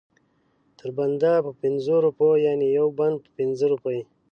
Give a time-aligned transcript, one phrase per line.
[0.79, 3.99] تر بنده په پنځو روپو یعنې یو بند په پنځه روپۍ.